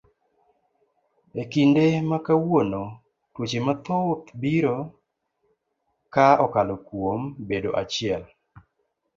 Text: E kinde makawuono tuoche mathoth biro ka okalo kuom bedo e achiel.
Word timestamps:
E 1.41 1.43
kinde 1.51 1.85
makawuono 2.09 2.81
tuoche 3.33 3.59
mathoth 3.67 4.27
biro 4.41 4.77
ka 6.13 6.27
okalo 6.45 6.75
kuom 6.87 7.21
bedo 7.47 7.69
e 7.73 7.77
achiel. 7.81 8.23